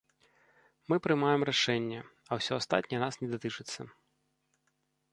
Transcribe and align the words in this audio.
Мы 0.93 0.97
прымаем 1.07 1.41
рашэнне, 1.51 2.01
а 2.01 2.31
ўсё 2.41 2.53
астатняе 2.61 2.99
нас 3.07 3.13
не 3.23 3.27
датычыцца. 3.37 3.81